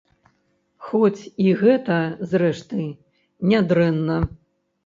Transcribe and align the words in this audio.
Хоць 0.85 1.21
і 1.45 1.51
гэта, 1.59 1.99
зрэшты, 2.31 2.89
не 3.53 3.63
дрэнна. 3.73 4.21